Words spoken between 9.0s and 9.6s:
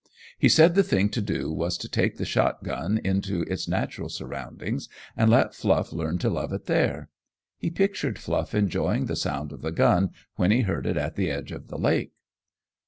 the sound